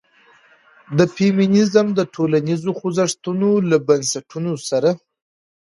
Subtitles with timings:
[0.97, 4.89] د فيمنيزم د ټولنيزو خوځښتونو له بنسټونو سره